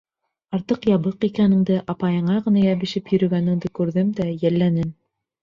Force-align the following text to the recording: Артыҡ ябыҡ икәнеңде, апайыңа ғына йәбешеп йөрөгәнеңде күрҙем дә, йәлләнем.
Артыҡ 0.57 0.87
ябыҡ 0.91 1.27
икәнеңде, 1.27 1.77
апайыңа 1.93 2.39
ғына 2.47 2.65
йәбешеп 2.65 3.13
йөрөгәнеңде 3.15 3.73
күрҙем 3.83 4.11
дә, 4.23 4.29
йәлләнем. 4.41 4.91